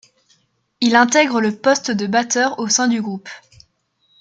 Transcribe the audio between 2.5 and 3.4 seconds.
au sein du groupe.